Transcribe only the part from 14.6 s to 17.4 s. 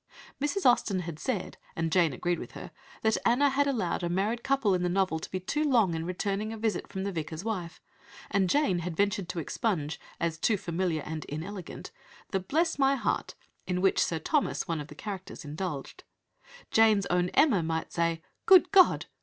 one of the characters, indulged. Jane's own